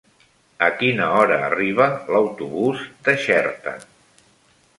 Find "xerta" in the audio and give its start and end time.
3.27-3.77